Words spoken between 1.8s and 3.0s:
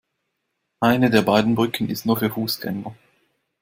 ist nur für Fußgänger.